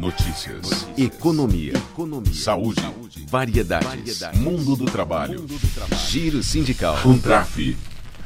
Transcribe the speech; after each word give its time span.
Notícias. 0.00 0.62
Notícias. 0.62 0.98
Economia. 0.98 1.74
Economia. 1.76 2.32
Saúde. 2.32 2.80
Saúde. 2.80 3.26
Variedades. 3.28 3.86
Variedades. 3.86 4.40
Mundo 4.40 4.74
do 4.74 4.86
trabalho. 4.86 5.40
Mundo 5.40 5.58
do 5.58 5.74
trabalho. 5.74 6.00
Giro 6.08 6.42
sindical. 6.42 6.96
Contraf. 7.02 7.76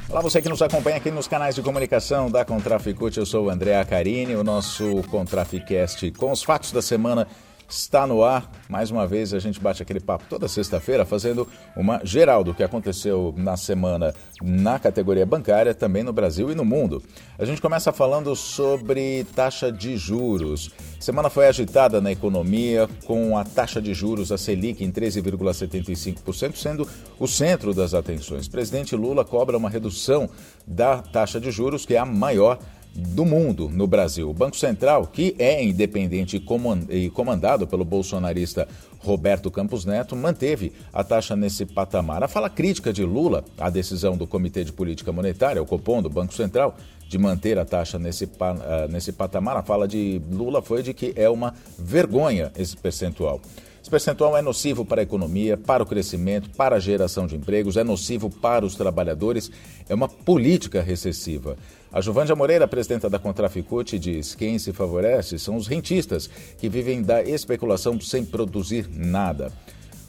Olá, 0.09 0.21
você 0.21 0.41
que 0.41 0.49
nos 0.49 0.63
acompanha 0.63 0.99
aqui 0.99 1.11
nos 1.11 1.27
canais 1.27 1.57
de 1.57 1.63
comunicação 1.63 2.31
da 2.31 2.45
Contraficute. 2.45 3.19
Eu 3.19 3.27
sou 3.27 3.47
o 3.47 3.51
André 3.51 3.77
Acarini, 3.77 4.37
o 4.37 4.45
nosso 4.45 5.03
Contraficast 5.11 6.13
com 6.13 6.31
os 6.31 6.45
fatos 6.45 6.71
da 6.71 6.81
semana 6.81 7.27
está 7.69 8.07
no 8.07 8.23
ar. 8.23 8.51
Mais 8.69 8.91
uma 8.91 9.07
vez 9.07 9.33
a 9.35 9.39
gente 9.39 9.61
bate 9.61 9.83
aquele 9.83 10.01
papo 10.01 10.25
toda 10.29 10.49
sexta-feira, 10.49 11.05
fazendo 11.05 11.47
uma 11.77 12.01
geral 12.05 12.45
do 12.45 12.55
que 12.55 12.63
aconteceu 12.63 13.35
na 13.37 13.57
semana 13.57 14.15
na 14.43 14.79
categoria 14.79 15.25
bancária, 15.25 15.75
também 15.75 16.03
no 16.03 16.13
Brasil 16.13 16.51
e 16.51 16.55
no 16.55 16.65
mundo. 16.65 17.03
A 17.39 17.45
gente 17.45 17.61
começa 17.61 17.93
falando 17.93 18.35
sobre 18.37 19.25
taxa 19.35 19.71
de 19.71 19.97
juros. 19.97 20.71
Semana 21.01 21.29
foi 21.29 21.47
agitada 21.47 22.01
na 22.01 22.13
economia, 22.13 22.89
com 23.07 23.37
a 23.37 23.45
taxa 23.45 23.81
de 23.81 23.93
juros, 23.95 24.33
a 24.33 24.39
Selic, 24.39 24.85
em 24.85 24.91
13,75%, 24.91 26.57
sendo 26.57 26.89
o 27.19 27.27
centro 27.27 27.75
das 27.75 27.95
atenções. 27.95 28.49
Presidente 28.49 28.97
Lula 28.97 29.25
cobra 29.25 29.57
uma 29.57 29.71
redução 29.71 30.29
da 30.67 30.99
taxa 30.99 31.41
de 31.41 31.51
juros, 31.51 31.85
que 31.85 31.95
é 31.95 31.99
a 31.99 32.07
maior 32.07 32.59
do 32.95 33.25
mundo 33.25 33.69
no 33.69 33.87
Brasil. 33.87 34.31
O 34.31 34.35
Banco 34.35 34.57
Central, 34.57 35.07
que 35.07 35.35
é 35.39 35.63
independente 35.63 36.43
e 36.89 37.11
comandado 37.11 37.67
pelo 37.67 37.85
bolsonarista 37.85 38.69
Roberto 39.01 39.51
Campos 39.51 39.85
Neto, 39.85 40.15
manteve 40.15 40.73
a 40.93 41.03
taxa 41.03 41.35
nesse 41.35 41.67
patamar. 41.67 42.23
A 42.23 42.29
fala 42.29 42.49
crítica 42.49 42.93
de 42.93 43.05
Lula 43.05 43.45
à 43.59 43.69
decisão 43.69 44.17
do 44.17 44.27
Comitê 44.27 44.65
de 44.65 44.73
Política 44.73 45.13
Monetária, 45.13 45.61
o 45.61 45.67
Copom, 45.67 46.01
do 46.01 46.09
Banco 46.09 46.33
Central, 46.33 46.77
de 47.09 47.19
manter 47.19 47.59
a 47.59 47.65
taxa 47.65 47.99
nesse, 47.99 48.25
uh, 48.25 48.89
nesse 48.91 49.13
patamar, 49.13 49.57
a 49.57 49.63
fala 49.63 49.87
de 49.87 50.21
Lula 50.31 50.63
foi 50.63 50.83
de 50.83 50.95
que 50.95 51.13
é 51.17 51.29
uma 51.29 51.55
vergonha 51.79 52.51
esse 52.57 52.77
percentual. 52.77 53.41
Percentual 53.95 54.37
é 54.37 54.43
nocivo 54.43 54.85
para 54.85 55.03
a 55.03 55.05
economia, 55.05 55.57
para 55.57 55.81
o 55.81 55.87
crescimento, 55.87 56.51
para 56.51 56.75
a 56.75 56.81
geração 56.81 57.29
de 57.29 57.37
empregos, 57.37 57.77
é 57.77 57.85
nocivo 57.85 58.29
para 58.29 58.67
os 58.67 58.75
trabalhadores, 58.75 59.53
é 59.89 59.95
uma 59.95 60.09
política 60.09 60.83
recessiva. 60.83 61.57
A 61.93 62.01
Juvândia 62.01 62.35
Moreira, 62.35 62.67
presidenta 62.67 63.09
da 63.09 63.21
Contraficute, 63.21 63.97
diz: 63.97 64.35
quem 64.35 64.59
se 64.59 64.73
favorece 64.73 65.39
são 65.39 65.55
os 65.55 65.69
rentistas, 65.69 66.29
que 66.59 66.69
vivem 66.69 67.03
da 67.03 67.23
especulação 67.23 68.01
sem 68.01 68.25
produzir 68.25 68.89
nada. 68.91 69.53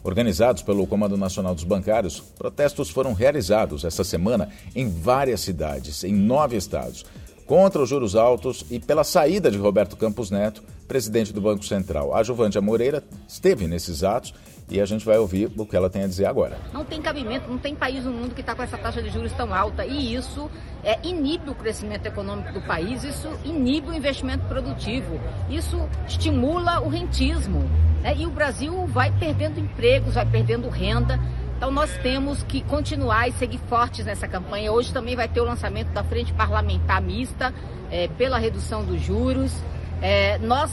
Organizados 0.03 0.63
pelo 0.63 0.87
Comando 0.87 1.15
Nacional 1.15 1.53
dos 1.53 1.63
Bancários, 1.63 2.19
protestos 2.19 2.89
foram 2.89 3.13
realizados 3.13 3.85
esta 3.85 4.03
semana 4.03 4.49
em 4.75 4.89
várias 4.89 5.41
cidades, 5.41 6.03
em 6.03 6.11
nove 6.11 6.57
estados 6.57 7.05
contra 7.45 7.81
os 7.81 7.89
juros 7.89 8.15
altos 8.15 8.65
e 8.69 8.79
pela 8.79 9.03
saída 9.03 9.51
de 9.51 9.57
Roberto 9.57 9.95
Campos 9.95 10.31
Neto, 10.31 10.63
presidente 10.87 11.31
do 11.31 11.41
Banco 11.41 11.63
Central. 11.65 12.13
A 12.15 12.23
Juvândia 12.23 12.61
Moreira 12.61 13.03
esteve 13.27 13.67
nesses 13.67 14.03
atos 14.03 14.33
e 14.69 14.81
a 14.81 14.85
gente 14.85 15.05
vai 15.05 15.17
ouvir 15.17 15.51
o 15.57 15.65
que 15.65 15.75
ela 15.75 15.89
tem 15.89 16.03
a 16.03 16.07
dizer 16.07 16.25
agora. 16.25 16.57
Não 16.73 16.83
tem 16.83 17.01
cabimento, 17.01 17.49
não 17.49 17.57
tem 17.57 17.75
país 17.75 18.03
no 18.03 18.11
mundo 18.11 18.33
que 18.33 18.41
está 18.41 18.55
com 18.55 18.63
essa 18.63 18.77
taxa 18.77 19.01
de 19.01 19.09
juros 19.09 19.31
tão 19.33 19.53
alta 19.53 19.85
e 19.85 20.15
isso 20.15 20.49
é, 20.83 20.97
inibe 21.03 21.49
o 21.49 21.55
crescimento 21.55 22.05
econômico 22.05 22.51
do 22.51 22.61
país, 22.61 23.03
isso 23.03 23.29
inibe 23.43 23.89
o 23.89 23.93
investimento 23.93 24.45
produtivo, 24.47 25.19
isso 25.49 25.77
estimula 26.07 26.81
o 26.81 26.89
rentismo. 26.89 27.59
Né? 28.01 28.15
E 28.17 28.25
o 28.25 28.31
Brasil 28.31 28.87
vai 28.87 29.11
perdendo 29.11 29.59
empregos, 29.59 30.15
vai 30.15 30.25
perdendo 30.25 30.67
renda. 30.69 31.19
Então 31.57 31.71
nós 31.71 31.95
temos 31.97 32.43
que 32.43 32.61
continuar 32.61 33.27
e 33.27 33.31
seguir 33.33 33.59
fortes 33.69 34.05
nessa 34.05 34.27
campanha. 34.27 34.71
Hoje 34.71 34.93
também 34.93 35.15
vai 35.15 35.27
ter 35.27 35.39
o 35.39 35.45
lançamento 35.45 35.89
da 35.89 36.03
Frente 36.03 36.33
Parlamentar 36.33 37.01
Mista 37.01 37.53
é, 37.89 38.07
pela 38.09 38.37
redução 38.37 38.83
dos 38.83 39.01
juros. 39.01 39.53
É, 40.01 40.37
nós 40.39 40.71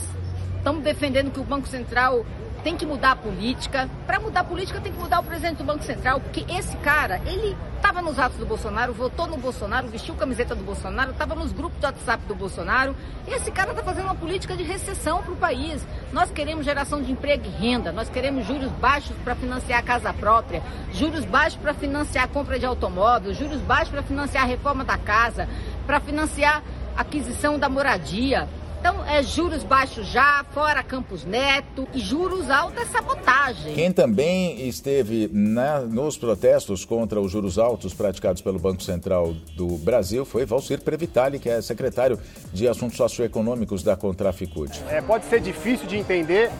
estamos 0.57 0.83
defendendo 0.83 1.31
que 1.31 1.41
o 1.41 1.45
Banco 1.45 1.69
Central 1.69 2.27
tem 2.65 2.77
que 2.77 2.85
mudar 2.85 3.13
a 3.13 3.17
política. 3.17 3.89
Para 4.07 4.19
mudar 4.19 4.41
a 4.41 4.45
política 4.45 4.81
tem 4.81 4.93
que 4.93 4.99
mudar 4.99 5.21
o 5.21 5.25
presidente 5.25 5.59
do 5.59 5.65
Banco 5.65 5.85
Central, 5.85 6.21
porque 6.21 6.45
esse 6.53 6.77
cara, 6.79 7.21
ele 7.27 7.57
estava 7.93 8.09
nos 8.09 8.19
atos 8.19 8.39
do 8.39 8.47
Bolsonaro, 8.47 8.95
votou 8.95 9.27
no 9.27 9.37
Bolsonaro, 9.37 9.87
vestiu 9.89 10.15
camiseta 10.15 10.55
do 10.55 10.65
Bolsonaro, 10.65 11.11
estava 11.11 11.35
nos 11.35 11.53
grupos 11.53 11.79
do 11.79 11.85
WhatsApp 11.85 12.25
do 12.25 12.35
Bolsonaro. 12.35 12.97
E 13.29 13.35
esse 13.35 13.51
cara 13.51 13.73
está 13.73 13.83
fazendo 13.83 14.07
uma 14.07 14.15
política 14.15 14.57
de 14.57 14.63
recessão 14.63 15.23
para 15.23 15.33
o 15.33 15.37
país. 15.37 15.87
Nós 16.11 16.31
queremos 16.31 16.65
geração 16.65 17.03
de 17.03 17.13
emprego 17.13 17.45
e 17.45 17.51
renda, 17.51 17.93
nós 17.93 18.09
queremos 18.09 18.47
juros 18.47 18.73
baixos 18.73 19.15
para 19.23 19.35
financiar 19.35 19.81
a 19.81 19.83
casa 19.83 20.11
própria, 20.11 20.63
juros 20.91 21.27
baixos 21.27 21.61
para 21.61 21.75
financiar 21.75 22.25
a 22.25 22.29
compra 22.29 22.59
de 22.59 22.65
automóvel, 22.65 23.35
juros 23.35 23.61
baixos 23.61 23.91
para 23.91 24.03
financiar 24.03 24.45
a 24.45 24.47
reforma 24.47 24.85
da 24.85 24.97
casa, 24.97 25.47
para 25.87 26.01
financiar 26.01 26.63
a 26.97 27.03
aquisição 27.03 27.59
da 27.59 27.69
moradia. 27.69 28.49
Então, 28.83 29.07
é 29.07 29.23
juros 29.23 29.63
baixos 29.63 30.09
já, 30.09 30.45
fora 30.51 30.83
Campos 30.83 31.25
Neto, 31.25 31.87
e 31.95 32.01
juros 32.01 32.51
altos 32.51 32.83
é 32.83 32.87
sabotagem. 32.87 33.75
Quem 33.75 33.93
também 33.93 34.67
esteve 34.67 35.31
na, 35.33 35.79
nos 35.83 36.19
protestos 36.19 36.85
contra 36.85 37.21
os 37.21 37.31
juros 37.31 37.61
altos 37.61 37.95
praticados 37.95 38.43
pelo 38.43 38.59
Banco 38.59 38.83
Central 38.83 39.35
do 39.57 39.79
Brasil 39.79 40.25
foi 40.25 40.45
Valcir 40.45 40.81
Previtali, 40.81 41.39
que 41.39 41.49
é 41.49 41.63
secretário 41.63 42.19
de 42.53 42.67
Assuntos 42.67 42.97
Socioeconômicos 42.97 43.85
da 43.85 43.95
Contraficute. 43.95 44.83
É, 44.89 45.01
pode 45.01 45.27
ser 45.27 45.41
difícil 45.41 45.87
de 45.87 45.97
entender, 45.97 46.51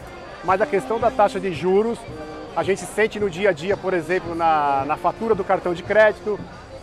mas 0.45 0.61
a 0.61 0.67
questão 0.67 1.01
da 1.01 1.11
taxa 1.11 1.41
de 1.41 1.53
juros 1.53 1.99
a 2.55 2.63
gente 2.63 2.83
sente 2.83 3.19
no 3.19 3.29
dia 3.29 3.51
a 3.51 3.53
dia, 3.53 3.77
por 3.77 3.95
exemplo, 3.95 4.33
na, 4.33 4.85
na 4.87 4.97
fatura 4.97 5.35
do 5.35 5.43
cartão 5.43 5.75
de 5.75 5.83
crédito, 5.83 6.39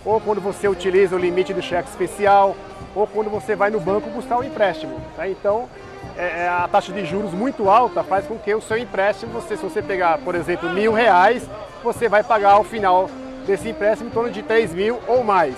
ou 0.05 0.19
quando 0.19 0.41
você 0.41 0.67
utiliza 0.67 1.15
o 1.15 1.19
limite 1.19 1.53
do 1.53 1.61
cheque 1.61 1.89
especial, 1.89 2.55
ou 2.95 3.05
quando 3.05 3.29
você 3.29 3.55
vai 3.55 3.69
no 3.69 3.79
banco 3.79 4.09
buscar 4.09 4.37
um 4.37 4.43
empréstimo. 4.43 4.99
Né? 5.17 5.29
Então, 5.29 5.69
é, 6.17 6.43
é, 6.43 6.47
a 6.47 6.67
taxa 6.67 6.91
de 6.91 7.05
juros 7.05 7.33
muito 7.33 7.69
alta 7.69 8.03
faz 8.03 8.25
com 8.25 8.37
que 8.37 8.53
o 8.53 8.61
seu 8.61 8.77
empréstimo, 8.77 9.31
você, 9.31 9.55
se 9.55 9.63
você 9.63 9.81
pegar, 9.81 10.17
por 10.19 10.35
exemplo, 10.35 10.69
mil 10.69 10.91
reais, 10.91 11.47
você 11.83 12.09
vai 12.09 12.23
pagar 12.23 12.51
ao 12.51 12.63
final 12.63 13.09
desse 13.45 13.69
empréstimo 13.69 14.09
em 14.09 14.13
torno 14.13 14.29
de 14.29 14.43
3 14.43 14.73
mil 14.73 14.99
ou 15.07 15.23
mais. 15.23 15.55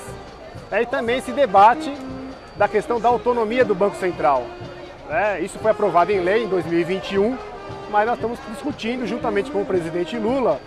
E 0.72 0.86
também 0.86 1.20
se 1.22 1.32
debate 1.32 1.94
da 2.56 2.68
questão 2.68 3.00
da 3.00 3.10
autonomia 3.10 3.66
do 3.66 3.76
Banco 3.76 3.96
Central. 3.96 4.44
Né? 5.10 5.42
Isso 5.42 5.60
foi 5.60 5.72
aprovado 5.72 6.12
em 6.12 6.20
lei 6.20 6.46
em 6.46 6.48
2021, 6.48 7.38
mas 7.90 8.06
nós 8.06 8.16
estamos 8.16 8.40
discutindo, 8.50 9.06
juntamente 9.06 9.52
com 9.52 9.62
o 9.62 9.66
presidente 9.66 10.18
Lula, 10.18 10.62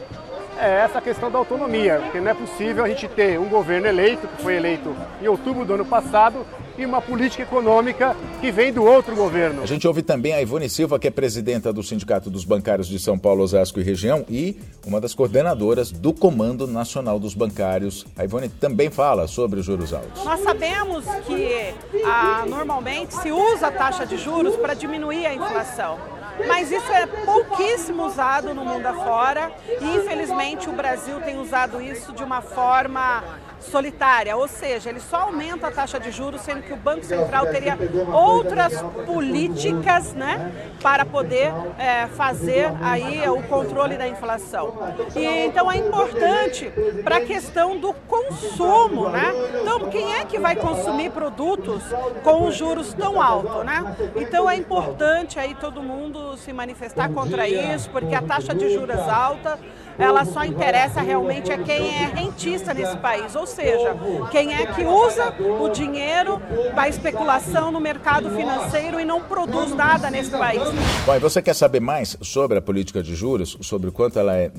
é 0.59 0.85
essa 0.85 1.01
questão 1.01 1.31
da 1.31 1.39
autonomia, 1.39 2.01
porque 2.03 2.21
não 2.21 2.31
é 2.31 2.35
possível 2.35 2.85
a 2.85 2.89
gente 2.89 3.09
ter 3.09 3.39
um 3.39 3.49
governo 3.49 3.87
eleito, 3.87 4.27
que 4.29 4.43
foi 4.43 4.57
eleito 4.57 4.95
em 5.23 5.29
outubro 5.29 5.65
do 5.65 5.75
ano 5.75 5.85
passado, 5.85 6.45
e 6.77 6.85
uma 6.85 7.01
política 7.01 7.43
econômica 7.43 8.17
que 8.41 8.51
vem 8.51 8.73
do 8.73 8.83
outro 8.83 9.15
governo. 9.15 9.63
A 9.63 9.67
gente 9.67 9.87
ouve 9.87 10.03
também 10.03 10.33
a 10.33 10.43
Ivone 10.43 10.69
Silva, 10.69 10.99
que 10.99 11.07
é 11.07 11.11
presidenta 11.11 11.73
do 11.73 11.83
Sindicato 11.83 12.29
dos 12.29 12.45
Bancários 12.45 12.89
de 12.89 12.99
São 12.99 13.19
Paulo, 13.19 13.43
Osasco 13.43 13.81
e 13.81 13.83
região 13.83 14.25
e 14.29 14.57
uma 14.87 15.01
das 15.01 15.15
coordenadoras 15.15 15.91
do 15.91 16.13
Comando 16.13 16.67
Nacional 16.67 17.19
dos 17.19 17.35
Bancários. 17.35 18.05
A 18.17 18.25
Ivone 18.25 18.49
também 18.49 18.91
fala 18.91 19.27
sobre 19.27 19.61
os 19.61 19.67
juros 19.67 19.93
altos. 19.93 20.25
Nós 20.25 20.41
sabemos 20.41 21.05
que 21.27 21.75
ah, 22.05 22.45
normalmente 22.49 23.15
se 23.15 23.31
usa 23.31 23.69
a 23.69 23.73
taxa 23.73 24.05
de 24.05 24.17
juros 24.17 24.57
para 24.57 24.75
diminuir 24.75 25.27
a 25.27 25.35
inflação 25.35 26.14
mas 26.47 26.71
isso 26.71 26.91
é 26.93 27.07
pouquíssimo 27.07 28.05
usado 28.05 28.55
no 28.55 28.65
mundo 28.65 28.87
afora. 28.87 29.53
E 29.81 29.97
infelizmente 29.97 30.69
o 30.69 30.73
Brasil 30.73 31.21
tem 31.21 31.39
usado 31.39 31.81
isso 31.81 32.13
de 32.13 32.23
uma 32.23 32.41
forma 32.41 33.23
solitária, 33.71 34.37
ou 34.37 34.47
seja, 34.47 34.91
ele 34.91 35.01
só 35.01 35.23
aumenta 35.23 35.69
a 35.69 35.71
taxa 35.71 35.99
de 35.99 36.11
juros, 36.11 36.41
sendo 36.41 36.63
que 36.63 36.73
o 36.73 36.77
Banco 36.77 37.05
Central 37.05 37.47
teria 37.47 37.77
outras 38.13 38.81
políticas 39.07 40.13
né, 40.15 40.53
para 40.83 41.05
poder 41.05 41.53
é, 41.79 42.07
fazer 42.09 42.71
aí 42.83 43.29
o 43.29 43.43
controle 43.45 43.97
da 43.97 44.07
inflação. 44.07 44.75
E, 45.17 45.47
então 45.47 45.71
é 45.71 45.77
importante 45.77 46.71
para 47.03 47.17
a 47.17 47.21
questão 47.21 47.79
do 47.79 47.93
consumo, 47.93 49.09
né? 49.09 49.33
Então, 49.61 49.89
quem 49.91 50.15
é 50.15 50.25
que 50.25 50.39
vai 50.39 50.57
consumir 50.57 51.11
produtos 51.11 51.83
com 52.23 52.47
os 52.47 52.57
juros 52.57 52.93
tão 52.95 53.21
altos, 53.21 53.65
né? 53.65 53.97
Então 54.17 54.49
é 54.49 54.57
importante 54.57 55.39
aí 55.39 55.55
todo 55.55 55.83
mundo 55.83 56.37
se 56.37 56.53
manifestar 56.53 57.09
contra 57.11 57.49
isso, 57.49 57.91
porque 57.91 58.15
a 58.15 58.23
taxa 58.23 58.55
de 58.55 58.73
juros 58.73 58.99
alta 58.99 59.59
ela 59.99 60.25
só 60.25 60.45
interessa 60.45 61.01
realmente 61.01 61.53
a 61.53 61.59
quem 61.59 61.89
é 61.89 62.07
rentista 62.07 62.75
nesse 62.75 62.97
país, 62.97 63.35
ou 63.35 63.47
seja, 63.47 63.97
quem 64.31 64.55
é 64.55 64.67
que 64.67 64.85
usa 64.85 65.35
o 65.61 65.69
dinheiro 65.69 66.41
da 66.75 66.89
especulação 66.89 67.71
no 67.71 67.81
mercado 67.81 68.31
financeiro 68.31 69.01
e 69.01 69.05
não 69.05 69.21
produz 69.21 69.75
nada 69.75 70.11
nesse 70.11 70.31
país. 70.31 70.63
Bom, 71.07 71.15
e 71.15 71.19
você 71.19 71.41
quer 71.41 71.55
saber 71.55 71.81
mais 71.81 72.17
sobre 72.21 72.59
a 72.59 72.63
política 72.63 73.03
de 73.03 73.15
juros, 73.15 73.57
sobre 73.61 73.89
o 73.89 73.93
quanto 73.93 74.19
ela 74.19 74.37
é 74.37 74.51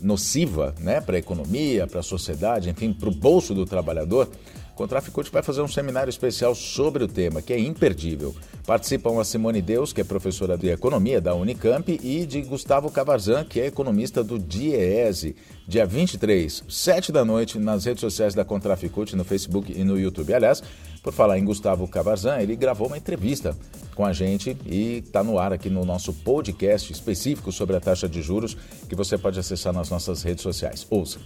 nociva 0.00 0.74
né, 0.80 1.00
para 1.00 1.16
a 1.16 1.18
economia, 1.18 1.86
para 1.86 2.00
a 2.00 2.02
sociedade, 2.02 2.70
enfim, 2.70 2.92
para 2.92 3.08
o 3.08 3.12
bolso 3.12 3.54
do 3.54 3.64
trabalhador? 3.64 4.28
O 4.72 4.74
Contraficute 4.74 5.30
vai 5.30 5.42
fazer 5.42 5.60
um 5.60 5.68
seminário 5.68 6.08
especial 6.08 6.54
sobre 6.54 7.04
o 7.04 7.08
tema, 7.08 7.42
que 7.42 7.52
é 7.52 7.58
imperdível. 7.58 8.34
Participam 8.66 9.20
a 9.20 9.24
Simone 9.24 9.60
Deus, 9.60 9.92
que 9.92 10.00
é 10.00 10.04
professora 10.04 10.56
de 10.56 10.68
economia 10.70 11.20
da 11.20 11.34
Unicamp, 11.34 12.00
e 12.02 12.24
de 12.24 12.40
Gustavo 12.40 12.90
Cavarzan, 12.90 13.44
que 13.44 13.60
é 13.60 13.66
economista 13.66 14.24
do 14.24 14.38
DIEESE. 14.38 15.36
Dia 15.68 15.84
23, 15.84 16.64
7 16.68 17.12
da 17.12 17.24
noite, 17.24 17.58
nas 17.58 17.84
redes 17.84 18.00
sociais 18.00 18.34
da 18.34 18.44
Contraficute, 18.44 19.14
no 19.14 19.24
Facebook 19.24 19.70
e 19.78 19.84
no 19.84 19.98
YouTube. 19.98 20.32
Aliás, 20.32 20.62
por 21.02 21.12
falar 21.12 21.38
em 21.38 21.44
Gustavo 21.44 21.86
Cavarzan, 21.86 22.38
ele 22.38 22.56
gravou 22.56 22.86
uma 22.86 22.96
entrevista 22.96 23.54
com 23.94 24.06
a 24.06 24.12
gente 24.12 24.56
e 24.64 25.02
está 25.04 25.22
no 25.22 25.38
ar 25.38 25.52
aqui 25.52 25.68
no 25.68 25.84
nosso 25.84 26.14
podcast 26.14 26.90
específico 26.90 27.52
sobre 27.52 27.76
a 27.76 27.80
taxa 27.80 28.08
de 28.08 28.22
juros 28.22 28.56
que 28.88 28.96
você 28.96 29.18
pode 29.18 29.38
acessar 29.38 29.72
nas 29.72 29.90
nossas 29.90 30.22
redes 30.22 30.42
sociais. 30.42 30.86
Ouça. 30.88 31.18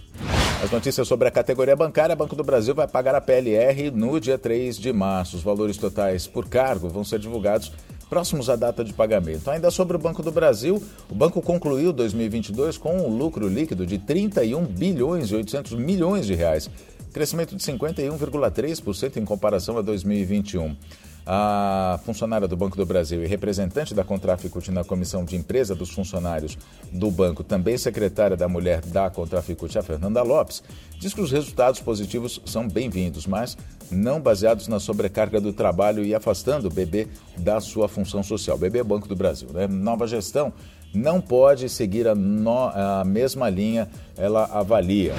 As 0.63 0.71
notícias 0.71 1.07
sobre 1.07 1.27
a 1.27 1.31
categoria 1.31 1.75
bancária, 1.75 2.15
Banco 2.15 2.35
do 2.35 2.43
Brasil 2.43 2.73
vai 2.73 2.87
pagar 2.87 3.13
a 3.13 3.21
PLR 3.21 3.91
no 3.91 4.19
dia 4.19 4.39
3 4.39 4.77
de 4.79 4.91
março. 4.91 5.37
Os 5.37 5.43
valores 5.43 5.77
totais 5.77 6.25
por 6.25 6.49
cargo 6.49 6.89
vão 6.89 7.03
ser 7.03 7.19
divulgados 7.19 7.71
próximos 8.09 8.49
à 8.49 8.55
data 8.55 8.83
de 8.83 8.91
pagamento. 8.91 9.51
Ainda 9.51 9.69
sobre 9.69 9.95
o 9.95 9.99
Banco 9.99 10.23
do 10.23 10.31
Brasil, 10.31 10.81
o 11.11 11.13
banco 11.13 11.43
concluiu 11.43 11.93
2022 11.93 12.77
com 12.77 12.97
um 12.97 13.15
lucro 13.15 13.47
líquido 13.47 13.85
de 13.85 13.99
31 13.99 14.65
bilhões 14.65 15.29
e 15.29 15.35
800 15.35 15.73
milhões 15.73 16.25
de 16.25 16.33
reais 16.33 16.69
crescimento 17.17 17.55
de 17.55 17.63
51,3% 17.63 19.17
em 19.17 19.25
comparação 19.25 19.77
a 19.77 19.81
2021. 19.81 20.75
A 21.29 21.99
funcionária 22.05 22.47
do 22.47 22.55
Banco 22.55 22.77
do 22.77 22.85
Brasil 22.85 23.21
e 23.21 23.27
representante 23.27 23.93
da 23.93 24.01
Contraficute 24.01 24.71
na 24.71 24.85
Comissão 24.85 25.25
de 25.25 25.35
Empresa 25.35 25.75
dos 25.75 25.89
Funcionários 25.89 26.57
do 26.89 27.11
Banco, 27.11 27.43
também 27.43 27.77
secretária 27.77 28.37
da 28.37 28.47
Mulher 28.47 28.79
da 28.79 29.09
Contraficute, 29.09 29.77
a 29.77 29.83
Fernanda 29.83 30.23
Lopes, 30.23 30.63
diz 30.97 31.13
que 31.13 31.19
os 31.19 31.29
resultados 31.29 31.81
positivos 31.81 32.41
são 32.45 32.65
bem-vindos, 32.65 33.27
mas 33.27 33.57
não 33.91 34.21
baseados 34.21 34.69
na 34.69 34.79
sobrecarga 34.79 35.41
do 35.41 35.51
trabalho 35.51 36.01
e 36.01 36.15
afastando 36.15 36.69
o 36.69 36.71
BB 36.71 37.09
da 37.37 37.59
sua 37.59 37.89
função 37.89 38.23
social. 38.23 38.57
BB 38.57 38.79
é 38.79 38.83
Banco 38.83 39.09
do 39.09 39.15
Brasil. 39.15 39.49
Né? 39.51 39.67
Nova 39.67 40.07
gestão 40.07 40.53
não 40.93 41.19
pode 41.19 41.67
seguir 41.67 42.07
a, 42.07 42.15
no, 42.15 42.69
a 42.69 43.03
mesma 43.05 43.49
linha, 43.49 43.89
ela 44.15 44.45
avalia. 44.45 45.13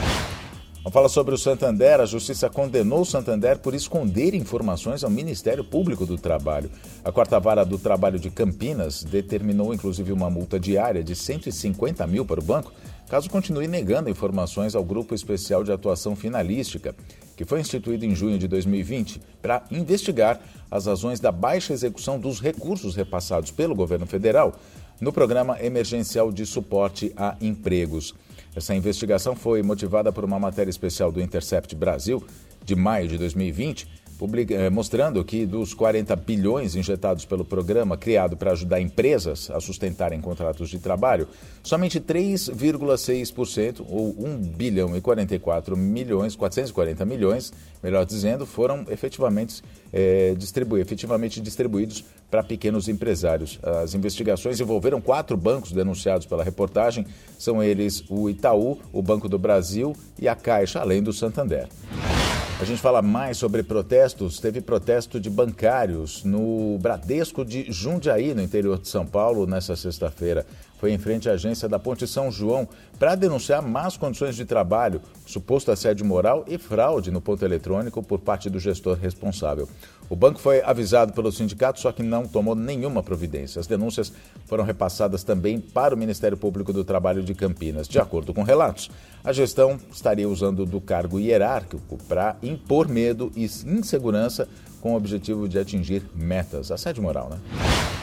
Vamos 0.78 0.94
falar 0.94 1.08
sobre 1.08 1.34
o 1.34 1.38
Santander. 1.38 2.00
A 2.00 2.06
Justiça 2.06 2.48
condenou 2.48 3.00
o 3.00 3.04
Santander 3.04 3.58
por 3.58 3.74
esconder 3.74 4.32
informações 4.32 5.02
ao 5.02 5.10
Ministério 5.10 5.64
Público 5.64 6.06
do 6.06 6.16
Trabalho. 6.16 6.70
A 7.04 7.10
quarta 7.10 7.38
vara 7.40 7.64
do 7.64 7.76
trabalho 7.76 8.16
de 8.16 8.30
Campinas 8.30 9.02
determinou, 9.02 9.74
inclusive, 9.74 10.12
uma 10.12 10.30
multa 10.30 10.58
diária 10.58 11.02
de 11.02 11.16
150 11.16 12.06
mil 12.06 12.24
para 12.24 12.38
o 12.38 12.44
banco, 12.44 12.72
caso 13.08 13.28
continue 13.28 13.66
negando 13.66 14.08
informações 14.08 14.76
ao 14.76 14.84
Grupo 14.84 15.16
Especial 15.16 15.64
de 15.64 15.72
Atuação 15.72 16.14
Finalística, 16.14 16.94
que 17.36 17.44
foi 17.44 17.60
instituído 17.60 18.04
em 18.04 18.14
junho 18.14 18.38
de 18.38 18.46
2020 18.46 19.20
para 19.42 19.64
investigar 19.72 20.40
as 20.70 20.86
razões 20.86 21.18
da 21.18 21.32
baixa 21.32 21.72
execução 21.72 22.20
dos 22.20 22.40
recursos 22.40 22.94
repassados 22.94 23.50
pelo 23.50 23.74
governo 23.74 24.06
federal 24.06 24.54
no 25.00 25.12
Programa 25.12 25.60
Emergencial 25.60 26.30
de 26.30 26.46
Suporte 26.46 27.12
a 27.16 27.36
Empregos. 27.40 28.14
Essa 28.58 28.74
investigação 28.74 29.36
foi 29.36 29.62
motivada 29.62 30.10
por 30.10 30.24
uma 30.24 30.36
matéria 30.36 30.68
especial 30.68 31.12
do 31.12 31.20
Intercept 31.20 31.76
Brasil, 31.76 32.20
de 32.64 32.74
maio 32.74 33.06
de 33.06 33.16
2020, 33.16 33.88
publica, 34.18 34.52
eh, 34.52 34.68
mostrando 34.68 35.24
que 35.24 35.46
dos 35.46 35.72
40 35.72 36.16
bilhões 36.16 36.74
injetados 36.74 37.24
pelo 37.24 37.44
programa 37.44 37.96
criado 37.96 38.36
para 38.36 38.50
ajudar 38.50 38.80
empresas 38.80 39.48
a 39.50 39.60
sustentarem 39.60 40.20
contratos 40.20 40.68
de 40.68 40.78
trabalho, 40.80 41.28
somente 41.62 42.00
3,6%, 42.00 43.86
ou 43.88 44.14
1 44.18 44.38
bilhão 44.38 44.96
e 44.96 45.00
44 45.00 45.76
milhões, 45.76 46.34
440 46.34 47.04
milhões, 47.04 47.52
melhor 47.82 48.04
dizendo, 48.04 48.44
foram 48.44 48.84
efetivamente, 48.90 49.62
é, 49.92 50.34
efetivamente 50.80 51.40
distribuídos 51.40 52.04
para 52.28 52.42
pequenos 52.42 52.88
empresários. 52.88 53.58
As 53.62 53.94
investigações 53.94 54.60
envolveram 54.60 55.00
quatro 55.00 55.36
bancos 55.36 55.70
denunciados 55.70 56.26
pela 56.26 56.42
reportagem, 56.42 57.06
são 57.38 57.62
eles 57.62 58.02
o 58.08 58.28
Itaú, 58.28 58.78
o 58.92 59.00
Banco 59.00 59.28
do 59.28 59.38
Brasil 59.38 59.94
e 60.18 60.26
a 60.26 60.34
Caixa, 60.34 60.80
além 60.80 61.02
do 61.02 61.12
Santander. 61.12 61.68
A 62.60 62.64
gente 62.64 62.82
fala 62.82 63.00
mais 63.00 63.36
sobre 63.36 63.62
protestos. 63.62 64.40
Teve 64.40 64.60
protesto 64.60 65.20
de 65.20 65.30
bancários 65.30 66.24
no 66.24 66.76
Bradesco 66.80 67.44
de 67.44 67.70
Jundiaí, 67.70 68.34
no 68.34 68.42
interior 68.42 68.80
de 68.80 68.88
São 68.88 69.06
Paulo, 69.06 69.46
nessa 69.46 69.76
sexta-feira. 69.76 70.44
Foi 70.78 70.92
em 70.92 70.98
frente 70.98 71.28
à 71.28 71.32
agência 71.32 71.68
da 71.68 71.78
Ponte 71.78 72.06
São 72.06 72.30
João 72.30 72.68
para 72.98 73.14
denunciar 73.14 73.60
más 73.60 73.96
condições 73.96 74.36
de 74.36 74.44
trabalho, 74.44 75.02
suposto 75.26 75.70
assédio 75.70 76.06
moral 76.06 76.44
e 76.46 76.56
fraude 76.56 77.10
no 77.10 77.20
ponto 77.20 77.44
eletrônico 77.44 78.02
por 78.02 78.20
parte 78.20 78.48
do 78.48 78.60
gestor 78.60 78.96
responsável. 78.96 79.68
O 80.08 80.16
banco 80.16 80.40
foi 80.40 80.62
avisado 80.62 81.12
pelo 81.12 81.30
sindicato, 81.30 81.80
só 81.80 81.92
que 81.92 82.02
não 82.02 82.26
tomou 82.26 82.54
nenhuma 82.54 83.02
providência. 83.02 83.60
As 83.60 83.66
denúncias 83.66 84.12
foram 84.46 84.64
repassadas 84.64 85.22
também 85.22 85.60
para 85.60 85.94
o 85.94 85.98
Ministério 85.98 86.36
Público 86.36 86.72
do 86.72 86.84
Trabalho 86.84 87.22
de 87.22 87.34
Campinas. 87.34 87.86
De 87.86 87.98
acordo 87.98 88.32
com 88.32 88.42
relatos, 88.42 88.90
a 89.22 89.32
gestão 89.32 89.78
estaria 89.92 90.28
usando 90.28 90.64
do 90.64 90.80
cargo 90.80 91.20
hierárquico 91.20 91.98
para 92.08 92.36
impor 92.42 92.88
medo 92.88 93.30
e 93.36 93.44
insegurança 93.44 94.48
com 94.80 94.92
o 94.92 94.96
objetivo 94.96 95.48
de 95.48 95.58
atingir 95.58 96.02
metas. 96.14 96.70
Assédio 96.70 97.02
moral, 97.02 97.28
né? 97.28 97.97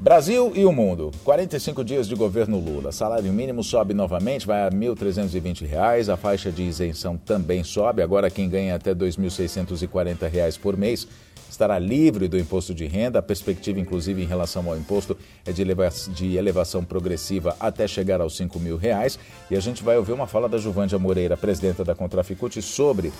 Brasil 0.00 0.50
e 0.54 0.64
o 0.64 0.72
mundo. 0.72 1.10
45 1.24 1.84
dias 1.84 2.08
de 2.08 2.14
governo 2.14 2.58
Lula. 2.58 2.90
Salário 2.90 3.30
mínimo 3.30 3.62
sobe 3.62 3.92
novamente, 3.92 4.46
vai 4.46 4.62
a 4.62 4.70
R$ 4.70 4.74
1.320. 4.74 6.10
A 6.10 6.16
faixa 6.16 6.50
de 6.50 6.62
isenção 6.62 7.18
também 7.18 7.62
sobe. 7.62 8.00
Agora 8.00 8.30
quem 8.30 8.48
ganha 8.48 8.76
até 8.76 8.92
R$ 8.92 8.96
2.640 8.96 10.58
por 10.58 10.74
mês 10.74 11.06
estará 11.50 11.78
livre 11.78 12.28
do 12.28 12.38
imposto 12.38 12.74
de 12.74 12.86
renda. 12.86 13.18
A 13.18 13.22
perspectiva, 13.22 13.78
inclusive, 13.78 14.22
em 14.22 14.26
relação 14.26 14.66
ao 14.70 14.78
imposto 14.78 15.18
é 15.44 15.52
de, 15.52 15.62
de 16.14 16.34
elevação 16.34 16.82
progressiva 16.82 17.54
até 17.60 17.86
chegar 17.86 18.22
aos 18.22 18.34
5 18.38 18.58
mil 18.58 18.78
reais. 18.78 19.18
E 19.50 19.56
a 19.56 19.60
gente 19.60 19.84
vai 19.84 19.98
ouvir 19.98 20.12
uma 20.12 20.26
fala 20.26 20.48
da 20.48 20.56
Juvândia 20.56 20.98
Moreira, 20.98 21.36
presidenta 21.36 21.84
da 21.84 21.94
Contraficute, 21.94 22.62
sobre 22.62 23.12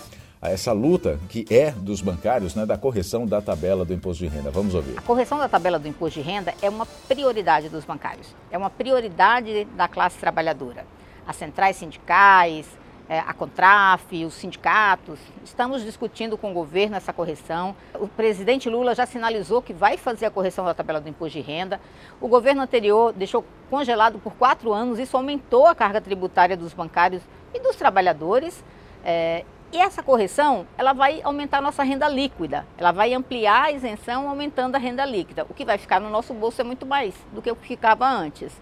essa 0.49 0.73
luta 0.73 1.19
que 1.29 1.45
é 1.51 1.71
dos 1.71 2.01
bancários, 2.01 2.55
né, 2.55 2.65
da 2.65 2.79
correção 2.79 3.27
da 3.27 3.43
tabela 3.43 3.85
do 3.85 3.93
imposto 3.93 4.25
de 4.25 4.31
renda. 4.31 4.51
Vamos 4.51 4.75
ouvir. 4.75 4.99
A 4.99 5.03
correção 5.03 5.39
da 5.39 5.49
tabela 5.49 5.79
do 5.79 5.87
imposto 5.87 6.21
de 6.21 6.27
renda 6.27 6.55
é 6.63 6.69
uma 6.69 6.87
prioridade 6.87 7.69
dos 7.69 7.85
bancários, 7.85 8.35
é 8.51 8.57
uma 8.57 8.71
prioridade 8.71 9.65
da 9.77 9.87
classe 9.87 10.19
trabalhadora. 10.19 10.87
As 11.27 11.37
centrais 11.37 11.77
sindicais, 11.77 12.67
é, 13.07 13.19
a 13.19 13.35
Contraf, 13.35 14.25
os 14.25 14.35
sindicatos, 14.35 15.19
estamos 15.45 15.83
discutindo 15.83 16.39
com 16.39 16.53
o 16.53 16.55
governo 16.55 16.97
essa 16.97 17.13
correção. 17.13 17.75
O 17.95 18.09
presidente 18.09 18.71
Lula 18.71 18.95
já 18.95 19.05
sinalizou 19.05 19.61
que 19.61 19.73
vai 19.73 19.97
fazer 19.97 20.27
a 20.27 20.31
correção 20.31 20.65
da 20.65 20.73
tabela 20.73 21.01
do 21.01 21.09
imposto 21.09 21.37
de 21.37 21.45
renda. 21.45 21.81
O 22.21 22.29
governo 22.29 22.63
anterior 22.63 23.13
deixou 23.13 23.45
congelado 23.69 24.19
por 24.21 24.33
quatro 24.35 24.73
anos, 24.73 24.99
isso 24.99 25.17
aumentou 25.17 25.67
a 25.67 25.75
carga 25.75 26.01
tributária 26.01 26.57
dos 26.57 26.73
bancários 26.73 27.23
e 27.53 27.61
dos 27.61 27.77
trabalhadores. 27.77 28.65
É, 29.05 29.45
e 29.73 29.79
essa 29.79 30.03
correção, 30.03 30.67
ela 30.77 30.93
vai 30.93 31.21
aumentar 31.23 31.59
a 31.59 31.61
nossa 31.61 31.85
renda 31.85 32.09
líquida, 32.09 32.67
ela 32.77 32.91
vai 32.91 33.15
ampliar 33.15 33.67
a 33.67 33.73
isenção 33.73 34.29
aumentando 34.29 34.75
a 34.75 34.79
renda 34.79 35.05
líquida. 35.05 35.47
O 35.49 35.55
que 35.55 35.65
vai 35.65 35.79
ficar 35.79 36.01
no 36.01 36.11
nosso 36.11 36.35
bolso 36.35 36.61
é 36.61 36.65
muito 36.65 36.85
mais 36.85 37.15
do 37.33 37.41
que 37.41 37.51
o 37.51 37.55
que 37.55 37.69
ficava 37.69 38.09
antes. 38.09 38.53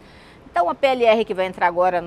Então 0.50 0.68
a 0.68 0.74
PLR 0.74 1.24
que 1.24 1.32
vai 1.32 1.46
entrar 1.46 1.66
agora 1.66 2.02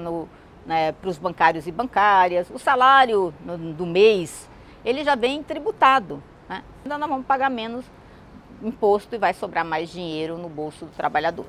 né, 0.65 0.91
para 0.91 1.09
os 1.09 1.17
bancários 1.17 1.65
e 1.65 1.71
bancárias. 1.71 2.49
O 2.51 2.59
salário 2.59 3.33
no, 3.43 3.57
do 3.57 3.87
mês, 3.87 4.47
ele 4.85 5.03
já 5.03 5.15
vem 5.15 5.41
tributado. 5.41 6.21
Né? 6.47 6.63
Então 6.85 6.99
nós 6.99 7.09
vamos 7.09 7.25
pagar 7.25 7.49
menos 7.49 7.83
imposto 8.61 9.15
e 9.15 9.17
vai 9.17 9.33
sobrar 9.33 9.65
mais 9.65 9.89
dinheiro 9.89 10.37
no 10.37 10.47
bolso 10.47 10.85
do 10.85 10.91
trabalhador. 10.91 11.47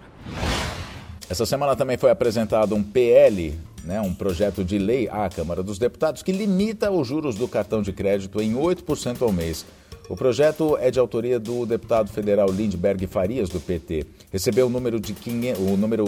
Essa 1.28 1.44
semana 1.44 1.76
também 1.76 1.98
foi 1.98 2.10
apresentado 2.10 2.74
um 2.74 2.82
PL, 2.82 3.58
né, 3.84 4.00
um 4.00 4.14
projeto 4.14 4.64
de 4.64 4.78
lei 4.78 5.08
à 5.08 5.28
Câmara 5.28 5.62
dos 5.62 5.78
Deputados 5.78 6.22
que 6.22 6.32
limita 6.32 6.90
os 6.90 7.06
juros 7.06 7.36
do 7.36 7.48
cartão 7.48 7.82
de 7.82 7.92
crédito 7.92 8.40
em 8.40 8.54
8% 8.54 9.22
ao 9.22 9.32
mês. 9.32 9.64
O 10.08 10.16
projeto 10.16 10.76
é 10.78 10.90
de 10.90 10.98
autoria 10.98 11.38
do 11.38 11.64
deputado 11.64 12.10
federal 12.10 12.50
Lindbergh 12.50 13.06
Farias, 13.06 13.48
do 13.48 13.60
PT. 13.60 14.04
Recebeu 14.32 14.66
o 14.66 14.68
número, 14.68 14.98
de 14.98 15.12
500, 15.12 15.60
o 15.60 15.76
número 15.76 16.06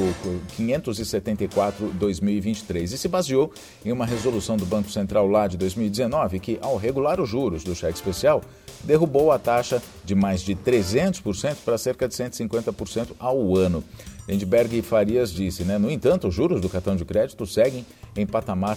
574-2023 0.59 2.83
e 2.83 2.99
se 2.99 3.07
baseou 3.07 3.53
em 3.85 3.93
uma 3.93 4.05
resolução 4.05 4.57
do 4.57 4.67
Banco 4.67 4.91
Central 4.91 5.29
lá 5.29 5.47
de 5.47 5.57
2019 5.57 6.41
que, 6.41 6.59
ao 6.61 6.77
regular 6.77 7.21
os 7.21 7.29
juros 7.29 7.63
do 7.63 7.73
cheque 7.75 7.95
especial, 7.95 8.43
derrubou 8.83 9.31
a 9.31 9.39
taxa 9.39 9.81
de 10.05 10.17
mais 10.17 10.41
de 10.43 10.57
300% 10.57 11.59
para 11.65 11.79
cerca 11.79 12.09
de 12.09 12.15
150% 12.15 13.11
ao 13.19 13.57
ano. 13.57 13.85
Lindbergh 14.29 14.83
Farias 14.83 15.33
disse, 15.33 15.63
né? 15.63 15.79
No 15.79 15.89
entanto, 15.91 16.27
os 16.29 16.35
juros 16.35 16.61
do 16.61 16.69
cartão 16.69 16.97
de 16.97 17.05
crédito 17.05 17.47
seguem 17.47 17.87
em 18.17 18.27
patamar 18.27 18.77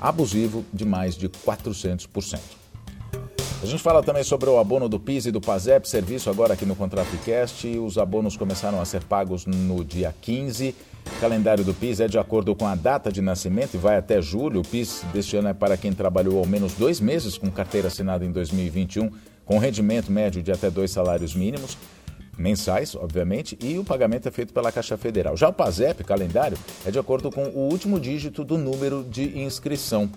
abusivo 0.00 0.64
de 0.72 0.86
mais 0.86 1.14
de 1.14 1.28
400%. 1.28 2.65
A 3.62 3.64
gente 3.64 3.82
fala 3.82 4.02
também 4.02 4.22
sobre 4.22 4.50
o 4.50 4.58
abono 4.58 4.86
do 4.86 5.00
PIS 5.00 5.26
e 5.26 5.30
do 5.30 5.40
PASEP, 5.40 5.88
serviço 5.88 6.28
agora 6.28 6.52
aqui 6.52 6.66
no 6.66 6.76
Contraficast. 6.76 7.66
Os 7.78 7.96
abonos 7.96 8.36
começaram 8.36 8.80
a 8.80 8.84
ser 8.84 9.02
pagos 9.04 9.46
no 9.46 9.82
dia 9.82 10.14
15. 10.20 10.74
O 11.06 11.20
calendário 11.20 11.64
do 11.64 11.72
PIS 11.72 12.00
é 12.00 12.06
de 12.06 12.18
acordo 12.18 12.54
com 12.54 12.66
a 12.66 12.74
data 12.74 13.10
de 13.10 13.22
nascimento 13.22 13.74
e 13.74 13.78
vai 13.78 13.96
até 13.96 14.20
julho. 14.20 14.60
O 14.60 14.62
PIS 14.62 15.02
deste 15.12 15.38
ano 15.38 15.48
é 15.48 15.54
para 15.54 15.76
quem 15.76 15.92
trabalhou 15.92 16.38
ao 16.38 16.46
menos 16.46 16.74
dois 16.74 17.00
meses 17.00 17.38
com 17.38 17.50
carteira 17.50 17.88
assinada 17.88 18.26
em 18.26 18.30
2021, 18.30 19.10
com 19.46 19.58
rendimento 19.58 20.12
médio 20.12 20.42
de 20.42 20.52
até 20.52 20.70
dois 20.70 20.90
salários 20.90 21.34
mínimos 21.34 21.78
mensais, 22.36 22.94
obviamente, 22.94 23.58
e 23.62 23.78
o 23.78 23.84
pagamento 23.84 24.28
é 24.28 24.30
feito 24.30 24.52
pela 24.52 24.70
Caixa 24.70 24.96
Federal. 24.96 25.36
Já 25.36 25.48
o 25.48 25.52
PASEP, 25.52 26.04
calendário, 26.04 26.58
é 26.84 26.90
de 26.90 26.98
acordo 26.98 27.30
com 27.30 27.44
o 27.44 27.68
último 27.70 27.98
dígito 27.98 28.44
do 28.44 28.58
número 28.58 29.04
de 29.04 29.38
inscrição 29.38 30.10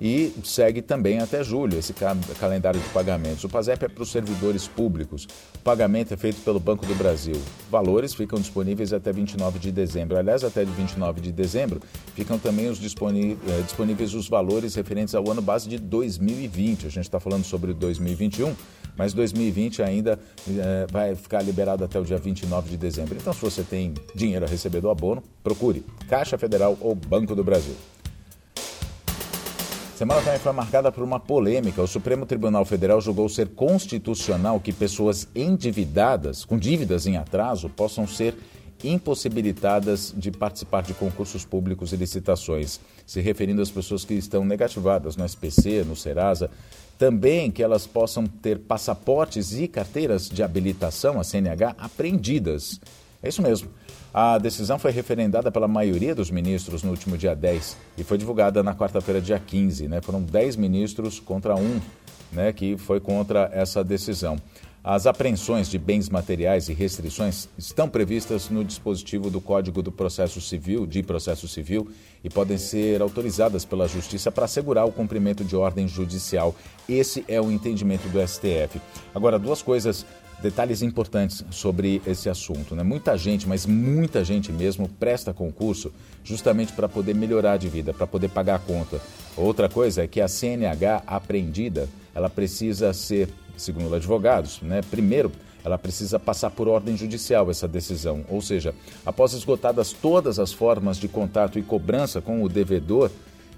e 0.00 0.32
segue 0.44 0.82
também 0.82 1.18
até 1.20 1.42
julho 1.42 1.78
esse 1.78 1.94
calendário 2.38 2.80
de 2.80 2.88
pagamentos. 2.90 3.44
O 3.44 3.48
PASEP 3.48 3.84
é 3.84 3.88
para 3.88 4.02
os 4.02 4.10
servidores 4.10 4.68
públicos. 4.68 5.26
O 5.54 5.58
pagamento 5.60 6.12
é 6.12 6.16
feito 6.16 6.40
pelo 6.42 6.60
Banco 6.60 6.84
do 6.86 6.94
Brasil. 6.94 7.40
Valores 7.70 8.14
ficam 8.14 8.38
disponíveis 8.38 8.92
até 8.92 9.12
29 9.12 9.58
de 9.58 9.72
dezembro. 9.72 10.18
Aliás, 10.18 10.44
até 10.44 10.64
29 10.64 11.20
de 11.20 11.32
dezembro 11.32 11.80
ficam 12.14 12.38
também 12.38 12.68
os 12.68 12.78
eh, 12.78 13.62
disponíveis 13.62 14.14
os 14.14 14.28
valores 14.28 14.74
referentes 14.74 15.14
ao 15.14 15.28
ano 15.30 15.40
base 15.40 15.68
de 15.68 15.78
2020. 15.78 16.86
A 16.86 16.90
gente 16.90 17.04
está 17.04 17.18
falando 17.18 17.44
sobre 17.44 17.72
2021, 17.72 18.54
mas 18.96 19.12
2020 19.12 19.82
ainda 19.82 20.18
é, 20.48 20.86
vai 20.90 21.14
ficar 21.14 21.42
liberado 21.42 21.84
até 21.84 21.98
o 21.98 22.04
dia 22.04 22.18
29 22.18 22.70
de 22.70 22.76
dezembro. 22.76 23.16
Então, 23.16 23.32
se 23.32 23.40
você 23.40 23.62
tem 23.62 23.94
dinheiro 24.14 24.44
a 24.44 24.48
receber 24.48 24.80
do 24.80 24.90
abono, 24.90 25.22
procure 25.42 25.84
Caixa 26.08 26.38
Federal 26.38 26.76
ou 26.80 26.94
Banco 26.94 27.34
do 27.34 27.44
Brasil. 27.44 27.74
Semana 29.96 30.20
também 30.20 30.38
foi 30.38 30.52
marcada 30.52 30.92
por 30.92 31.02
uma 31.02 31.18
polêmica. 31.18 31.80
O 31.80 31.86
Supremo 31.86 32.26
Tribunal 32.26 32.66
Federal 32.66 33.00
julgou 33.00 33.30
ser 33.30 33.48
constitucional 33.48 34.60
que 34.60 34.70
pessoas 34.70 35.26
endividadas, 35.34 36.44
com 36.44 36.58
dívidas 36.58 37.06
em 37.06 37.16
atraso, 37.16 37.70
possam 37.70 38.06
ser 38.06 38.34
impossibilitadas 38.84 40.12
de 40.14 40.30
participar 40.30 40.82
de 40.82 40.92
concursos 40.92 41.46
públicos 41.46 41.94
e 41.94 41.96
licitações, 41.96 42.78
se 43.06 43.22
referindo 43.22 43.62
às 43.62 43.70
pessoas 43.70 44.04
que 44.04 44.12
estão 44.12 44.44
negativadas 44.44 45.16
no 45.16 45.24
SPC, 45.24 45.82
no 45.82 45.96
Serasa, 45.96 46.50
também 46.98 47.50
que 47.50 47.62
elas 47.62 47.86
possam 47.86 48.26
ter 48.26 48.58
passaportes 48.58 49.58
e 49.58 49.68
carteiras 49.68 50.28
de 50.28 50.42
habilitação, 50.42 51.20
a 51.20 51.24
CNH, 51.24 51.74
apreendidas. 51.78 52.80
É 53.22 53.28
isso 53.28 53.42
mesmo. 53.42 53.68
A 54.12 54.38
decisão 54.38 54.78
foi 54.78 54.92
referendada 54.92 55.50
pela 55.50 55.68
maioria 55.68 56.14
dos 56.14 56.30
ministros 56.30 56.82
no 56.82 56.90
último 56.90 57.18
dia 57.18 57.34
10 57.34 57.76
e 57.98 58.04
foi 58.04 58.16
divulgada 58.16 58.62
na 58.62 58.74
quarta-feira, 58.74 59.20
dia 59.20 59.38
15. 59.38 59.88
Né? 59.88 60.00
Foram 60.00 60.22
10 60.22 60.56
ministros 60.56 61.20
contra 61.20 61.54
um 61.54 61.80
né, 62.32 62.52
que 62.52 62.76
foi 62.76 62.98
contra 62.98 63.50
essa 63.52 63.84
decisão. 63.84 64.36
As 64.88 65.04
apreensões 65.04 65.68
de 65.68 65.80
bens 65.80 66.08
materiais 66.08 66.68
e 66.68 66.72
restrições 66.72 67.48
estão 67.58 67.88
previstas 67.88 68.48
no 68.48 68.64
dispositivo 68.64 69.28
do 69.28 69.40
Código 69.40 69.82
do 69.82 69.90
Processo 69.90 70.40
Civil, 70.40 70.86
de 70.86 71.02
Processo 71.02 71.48
Civil, 71.48 71.90
e 72.22 72.30
podem 72.30 72.56
ser 72.56 73.02
autorizadas 73.02 73.64
pela 73.64 73.88
Justiça 73.88 74.30
para 74.30 74.44
assegurar 74.44 74.86
o 74.86 74.92
cumprimento 74.92 75.42
de 75.42 75.56
ordem 75.56 75.88
judicial. 75.88 76.54
Esse 76.88 77.24
é 77.26 77.40
o 77.40 77.50
entendimento 77.50 78.08
do 78.10 78.24
STF. 78.24 78.80
Agora, 79.12 79.40
duas 79.40 79.60
coisas 79.60 80.06
detalhes 80.40 80.82
importantes 80.82 81.44
sobre 81.50 82.00
esse 82.06 82.28
assunto. 82.28 82.76
Né? 82.76 82.84
Muita 82.84 83.16
gente, 83.18 83.48
mas 83.48 83.66
muita 83.66 84.22
gente 84.24 84.52
mesmo, 84.52 84.88
presta 84.88 85.34
concurso 85.34 85.92
justamente 86.22 86.72
para 86.72 86.88
poder 86.88 87.14
melhorar 87.14 87.56
de 87.56 87.68
vida, 87.68 87.92
para 87.92 88.06
poder 88.06 88.28
pagar 88.28 88.54
a 88.54 88.60
conta. 88.60 89.00
Outra 89.36 89.68
coisa 89.68 90.04
é 90.04 90.06
que 90.06 90.20
a 90.20 90.28
CNH 90.28 91.02
apreendida, 91.06 91.88
ela 92.14 92.30
precisa 92.30 92.92
ser, 92.92 93.28
segundo 93.56 93.86
os 93.86 93.92
advogados, 93.92 94.60
né? 94.62 94.80
primeiro, 94.90 95.32
ela 95.64 95.76
precisa 95.76 96.18
passar 96.18 96.50
por 96.50 96.68
ordem 96.68 96.96
judicial 96.96 97.50
essa 97.50 97.66
decisão. 97.66 98.24
Ou 98.28 98.40
seja, 98.40 98.74
após 99.04 99.32
esgotadas 99.32 99.92
todas 99.92 100.38
as 100.38 100.52
formas 100.52 100.96
de 100.96 101.08
contato 101.08 101.58
e 101.58 101.62
cobrança 101.62 102.20
com 102.20 102.42
o 102.42 102.48
devedor, 102.48 103.10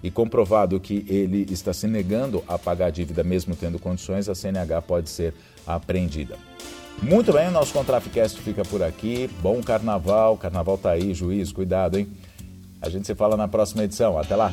e 0.02 0.10
comprovado 0.10 0.78
que 0.78 1.04
ele 1.08 1.46
está 1.50 1.72
se 1.72 1.86
negando 1.86 2.42
a 2.46 2.58
pagar 2.58 2.86
a 2.86 2.90
dívida 2.90 3.24
mesmo 3.24 3.56
tendo 3.56 3.78
condições, 3.78 4.28
a 4.28 4.34
CNH 4.34 4.82
pode 4.82 5.10
ser 5.10 5.34
apreendida. 5.66 6.36
Muito 7.02 7.32
bem, 7.32 7.48
o 7.48 7.50
nosso 7.50 7.72
Contraficast 7.72 8.40
fica 8.40 8.64
por 8.64 8.82
aqui. 8.82 9.30
Bom 9.40 9.62
carnaval, 9.62 10.36
carnaval 10.36 10.76
tá 10.76 10.90
aí, 10.90 11.14
juiz, 11.14 11.52
cuidado, 11.52 11.98
hein? 11.98 12.08
A 12.80 12.88
gente 12.88 13.06
se 13.06 13.14
fala 13.14 13.36
na 13.36 13.48
próxima 13.48 13.84
edição. 13.84 14.18
Até 14.18 14.34
lá! 14.34 14.52